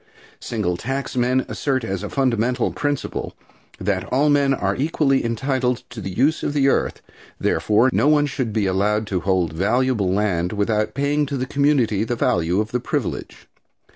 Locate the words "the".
6.01-6.09, 6.53-6.67, 11.37-11.45, 12.03-12.15, 12.71-12.79